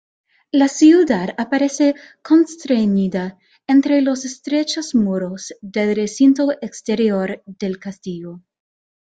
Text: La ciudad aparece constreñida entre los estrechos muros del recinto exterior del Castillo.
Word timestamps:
La 0.51 0.67
ciudad 0.67 1.35
aparece 1.37 1.93
constreñida 2.23 3.37
entre 3.67 4.01
los 4.01 4.25
estrechos 4.25 4.95
muros 4.95 5.53
del 5.61 5.95
recinto 5.95 6.53
exterior 6.59 7.43
del 7.45 7.77
Castillo. 7.77 8.41